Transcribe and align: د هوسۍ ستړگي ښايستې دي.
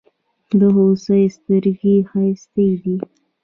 د 0.59 0.61
هوسۍ 0.75 1.23
ستړگي 1.35 1.95
ښايستې 2.09 2.67
دي. 2.83 2.97